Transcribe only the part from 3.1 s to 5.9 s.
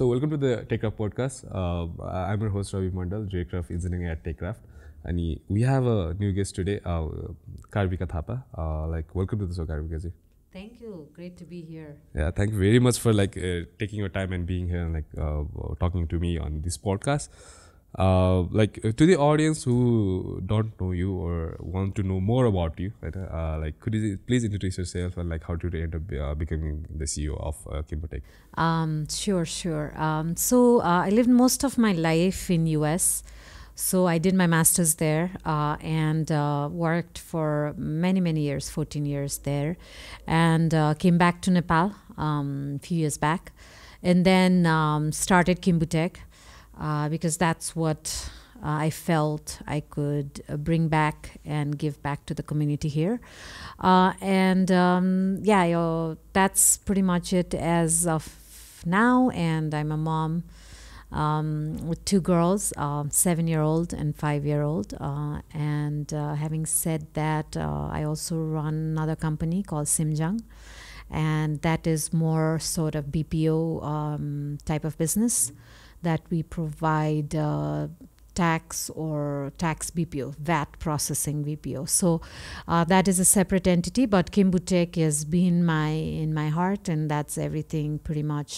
JCraft Engineering at TechCraft. And we have